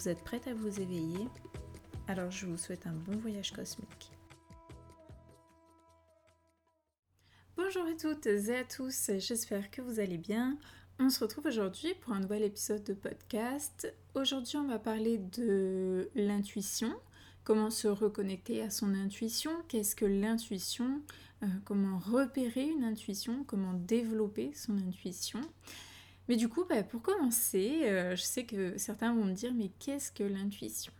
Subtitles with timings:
[0.00, 1.28] Vous êtes prête à vous éveiller?
[2.08, 4.10] Alors je vous souhaite un bon voyage cosmique.
[7.54, 10.56] Bonjour à toutes et à tous, j'espère que vous allez bien.
[10.98, 13.94] On se retrouve aujourd'hui pour un nouvel épisode de podcast.
[14.14, 16.94] Aujourd'hui on va parler de l'intuition,
[17.44, 21.02] comment se reconnecter à son intuition, qu'est-ce que l'intuition,
[21.42, 25.42] euh, comment repérer une intuition, comment développer son intuition?
[26.30, 29.68] Mais du coup, bah, pour commencer, euh, je sais que certains vont me dire, mais
[29.80, 30.92] qu'est-ce que l'intuition?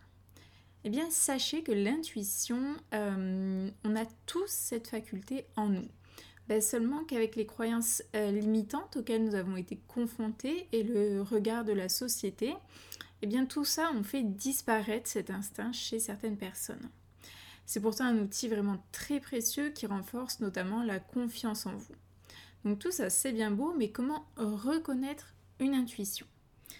[0.82, 5.86] Eh bien, sachez que l'intuition, euh, on a tous cette faculté en nous.
[6.48, 11.64] Bah, seulement qu'avec les croyances euh, limitantes auxquelles nous avons été confrontés et le regard
[11.64, 12.52] de la société,
[13.22, 16.90] eh bien tout ça, on fait disparaître cet instinct chez certaines personnes.
[17.66, 21.94] C'est pourtant un outil vraiment très précieux qui renforce notamment la confiance en vous.
[22.64, 26.26] Donc tout ça, c'est bien beau, mais comment reconnaître une intuition?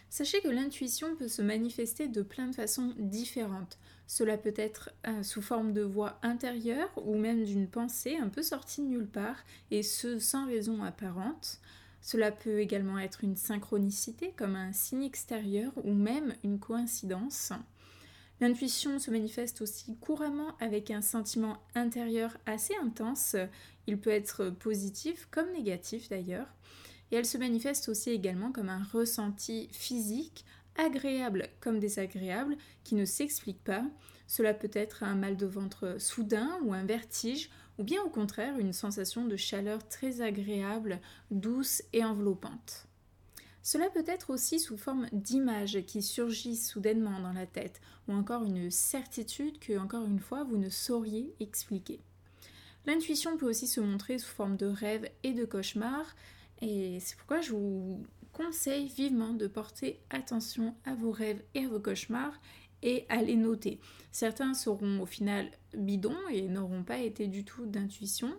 [0.09, 3.79] Sachez que l'intuition peut se manifester de plein de façons différentes.
[4.09, 8.43] Cela peut être euh, sous forme de voix intérieure ou même d'une pensée un peu
[8.43, 9.37] sortie de nulle part
[9.71, 11.61] et ce sans raison apparente.
[12.03, 17.53] Cela peut également être une synchronicité comme un signe extérieur ou même une coïncidence.
[18.41, 23.37] L'intuition se manifeste aussi couramment avec un sentiment intérieur assez intense.
[23.87, 26.47] Il peut être positif comme négatif d'ailleurs.
[27.11, 30.47] Et elle se manifeste aussi également comme un ressenti physique,
[30.77, 33.85] agréable comme désagréable, qui ne s'explique pas.
[34.27, 38.59] Cela peut être un mal de ventre soudain ou un vertige, ou bien au contraire
[38.59, 41.01] une sensation de chaleur très agréable,
[41.31, 42.90] douce et enveloppante.
[43.63, 48.45] Cela peut être aussi sous forme d'images qui surgissent soudainement dans la tête, ou encore
[48.45, 52.01] une certitude que, encore une fois, vous ne sauriez expliquer.
[52.87, 56.17] L'intuition peut aussi se montrer sous forme de rêves et de cauchemars,
[56.63, 61.69] et c'est pourquoi je vous conseille vivement de porter attention à vos rêves et à
[61.69, 62.41] vos cauchemars
[62.83, 63.81] et à les noter.
[64.13, 68.33] Certains seront au final bidons et n'auront pas été du tout d'intuition,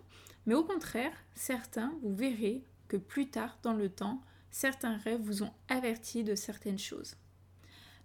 [0.46, 4.20] mais au contraire, certains, vous verrez que plus tard dans le temps,
[4.52, 7.16] certains rêves vous ont averti de certaines choses.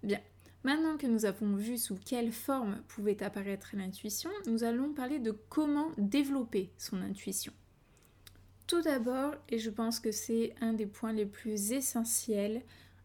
[0.01, 0.19] Bien,
[0.63, 5.31] maintenant que nous avons vu sous quelle forme pouvait apparaître l'intuition, nous allons parler de
[5.31, 7.53] comment développer son intuition.
[8.65, 12.63] Tout d'abord, et je pense que c'est un des points les plus essentiels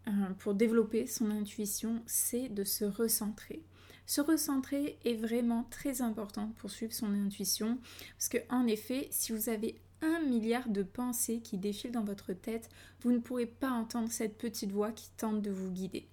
[0.09, 3.63] euh, pour développer son intuition, c'est de se recentrer.
[4.07, 7.79] Se recentrer est vraiment très important pour suivre son intuition
[8.19, 9.81] parce que en effet, si vous avez
[10.27, 12.69] milliard de pensées qui défilent dans votre tête,
[13.01, 16.09] vous ne pourrez pas entendre cette petite voix qui tente de vous guider.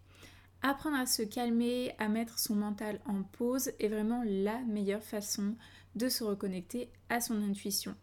[0.61, 5.55] Apprendre à se calmer, à mettre son mental en pause est vraiment la meilleure façon
[5.95, 7.95] de se reconnecter à son intuition.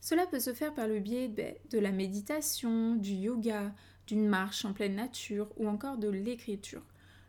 [0.00, 3.72] Cela peut se faire par le biais ben, de la méditation, du yoga,
[4.06, 6.82] d'une marche en pleine nature ou encore de l'écriture.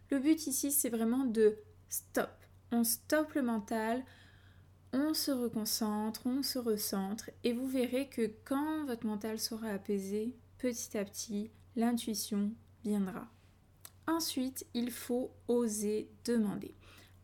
[0.09, 2.31] Le but ici, c'est vraiment de stop.
[2.71, 4.03] On stoppe le mental,
[4.95, 10.33] on se reconcentre, on se recentre et vous verrez que quand votre mental sera apaisé,
[10.57, 12.51] petit à petit, l'intuition
[12.83, 13.27] viendra.
[14.07, 16.73] Ensuite, il faut oser demander.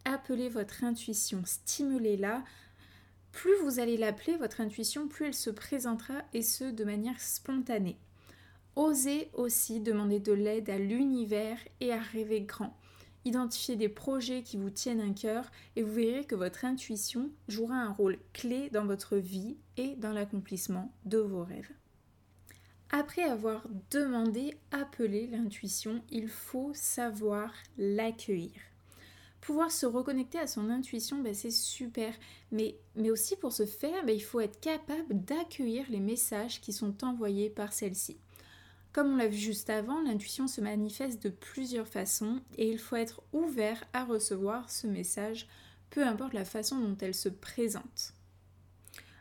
[0.04, 2.44] Appelez votre intuition, stimulez-la.
[3.32, 7.98] Plus vous allez l'appeler, votre intuition, plus elle se présentera et ce, de manière spontanée.
[8.76, 12.76] Osez aussi demander de l'aide à l'univers et à rêver grand.
[13.24, 17.76] Identifiez des projets qui vous tiennent à cœur et vous verrez que votre intuition jouera
[17.76, 21.72] un rôle clé dans votre vie et dans l'accomplissement de vos rêves.
[22.90, 28.60] Après avoir demandé, appelé l'intuition, il faut savoir l'accueillir.
[29.40, 32.14] Pouvoir se reconnecter à son intuition, ben, c'est super,
[32.52, 32.76] mais,
[33.10, 37.50] aussi pour ce faire, ben, il faut être capable d'accueillir les messages qui sont envoyés
[37.50, 38.18] par celle-ci.
[38.94, 42.98] Comme on l'a vu juste avant, l'intuition se manifeste de plusieurs façons et il faut
[42.98, 45.48] être ouvert à recevoir ce message,
[45.90, 48.14] peu importe la façon dont elle se présente.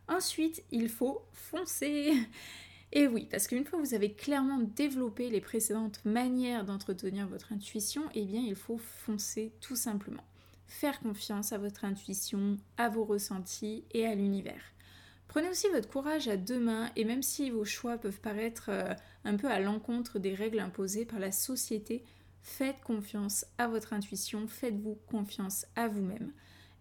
[0.08, 2.12] Ensuite, il faut foncer.
[2.92, 7.52] Et oui, parce qu'une fois que vous avez clairement développé les précédentes manières d'entretenir votre
[7.52, 10.24] intuition, eh bien il faut foncer tout simplement.
[10.66, 14.62] Faire confiance à votre intuition, à vos ressentis et à l'univers.
[15.30, 18.94] Prenez aussi votre courage à deux mains et même si vos choix peuvent paraître euh,
[19.24, 22.04] un peu à l'encontre des règles imposées par la société,
[22.42, 26.32] Faites confiance à votre intuition, faites-vous confiance à vous-même.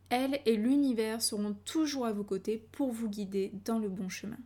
[0.10, 4.40] Elle et l'univers seront toujours à vos côtés pour vous guider dans le bon chemin.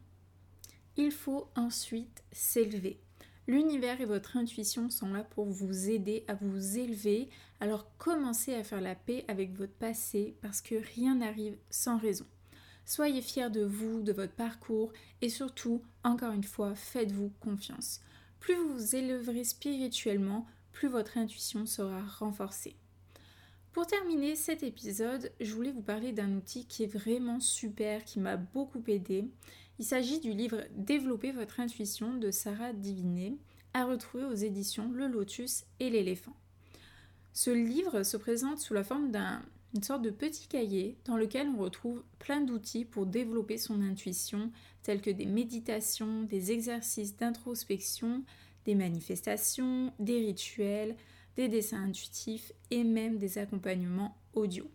[0.97, 2.99] Il faut ensuite s'élever.
[3.47, 7.29] L'univers et votre intuition sont là pour vous aider à vous élever,
[7.59, 12.25] alors commencez à faire la paix avec votre passé parce que rien n'arrive sans raison.
[12.85, 14.91] Soyez fiers de vous, de votre parcours
[15.21, 18.01] et surtout, encore une fois, faites-vous confiance.
[18.39, 22.75] Plus vous vous élèverez spirituellement, plus votre intuition sera renforcée.
[23.71, 28.19] Pour terminer cet épisode, je voulais vous parler d'un outil qui est vraiment super, qui
[28.19, 29.25] m'a beaucoup aidé.
[29.79, 33.37] Il s'agit du livre Développer votre intuition de Sarah Divinet,
[33.73, 36.35] à retrouver aux éditions Le Lotus et l'éléphant.
[37.31, 39.09] Ce livre se présente sous la forme
[39.73, 44.51] d'une sorte de petit cahier dans lequel on retrouve plein d'outils pour développer son intuition,
[44.83, 48.23] tels que des méditations, des exercices d'introspection,
[48.65, 50.95] des manifestations, des rituels,
[51.35, 54.69] des dessins intuitifs et même des accompagnements audio.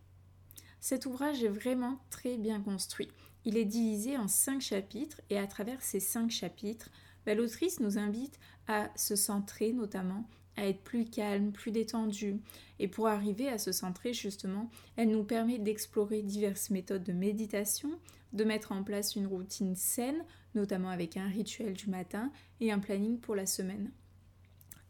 [0.80, 3.08] Cet ouvrage est vraiment très bien construit.
[3.44, 6.90] Il est divisé en cinq chapitres et à travers ces cinq chapitres,
[7.24, 10.28] bah, l'autrice nous invite à se centrer notamment,
[10.58, 12.40] à être plus calme, plus détendu.
[12.78, 17.90] Et pour arriver à se centrer justement, elle nous permet d'explorer diverses méthodes de méditation,
[18.32, 20.24] de mettre en place une routine saine,
[20.54, 23.90] notamment avec un rituel du matin et un planning pour la semaine.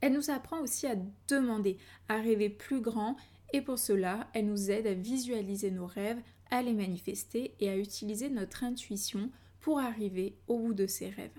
[0.00, 0.96] Elle nous apprend aussi à
[1.28, 1.76] demander,
[2.08, 3.16] à rêver plus grand
[3.52, 6.20] et pour cela, elle nous aide à visualiser nos rêves,
[6.50, 9.30] à les manifester et à utiliser notre intuition
[9.60, 11.38] pour arriver au bout de ces rêves.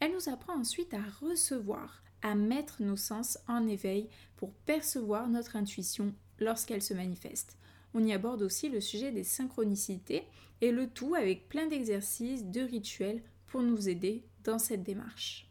[0.00, 5.56] Elle nous apprend ensuite à recevoir, à mettre nos sens en éveil pour percevoir notre
[5.56, 7.56] intuition lorsqu'elle se manifeste.
[7.94, 10.24] On y aborde aussi le sujet des synchronicités
[10.60, 15.48] et le tout avec plein d'exercices, de rituels pour nous aider dans cette démarche.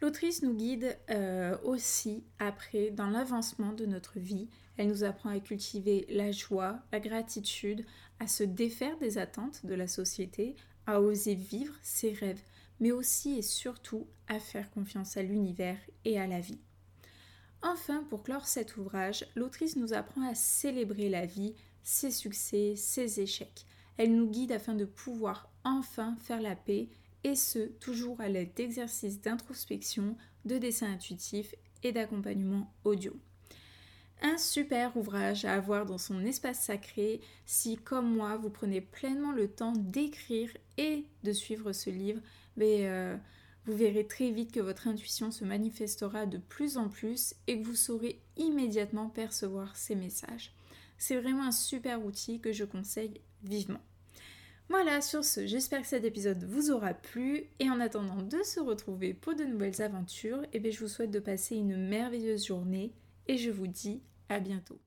[0.00, 4.48] L'autrice nous guide euh, aussi après dans l'avancement de notre vie.
[4.76, 7.86] Elle nous apprend à cultiver la joie, la gratitude,
[8.18, 10.56] à se défaire des attentes de la société,
[10.86, 12.42] à oser vivre ses rêves,
[12.82, 16.58] mais aussi et surtout à faire confiance à l'univers et à la vie.
[17.62, 23.20] Enfin, pour clore cet ouvrage, l'autrice nous apprend à célébrer la vie, ses succès, ses
[23.20, 23.66] échecs.
[23.98, 26.88] Elle nous guide afin de pouvoir enfin faire la paix
[27.22, 33.12] et ce, toujours à l'aide d'exercices d'introspection, de dessins intuitifs et d'accompagnement audio.
[34.22, 39.30] Un super ouvrage à avoir dans son espace sacré si, comme moi, vous prenez pleinement
[39.30, 42.20] le temps d'écrire et de suivre ce livre,
[42.60, 43.16] euh,
[43.64, 47.66] vous verrez très vite que votre intuition se manifestera de plus en plus et que
[47.66, 50.52] vous saurez immédiatement percevoir ces messages.
[50.98, 53.80] C'est vraiment un super outil que je conseille vivement.
[54.68, 58.60] Voilà, sur ce, j'espère que cet épisode vous aura plu et en attendant de se
[58.60, 62.94] retrouver pour de nouvelles aventures, eh bien, je vous souhaite de passer une merveilleuse journée
[63.26, 64.80] et je vous dis à bientôt.